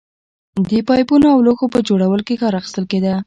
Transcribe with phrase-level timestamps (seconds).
[0.69, 3.13] د پایپونو او لوښو په جوړولو کې کار اخیستل کېده